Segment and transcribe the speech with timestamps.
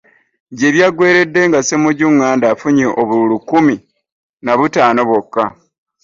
[0.57, 3.75] Gye byaggweeredde nga Ssemujju ŋŋanda afunye obululu kkumi
[4.43, 5.43] na butaano bwokka